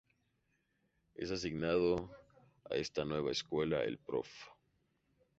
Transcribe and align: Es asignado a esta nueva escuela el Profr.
Es 1.13 1.29
asignado 1.29 2.09
a 2.71 2.73
esta 2.73 3.05
nueva 3.05 3.29
escuela 3.29 3.83
el 3.83 3.99
Profr. 3.99 4.33